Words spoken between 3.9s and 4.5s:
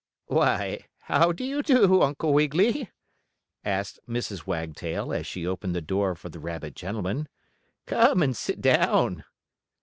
Mrs.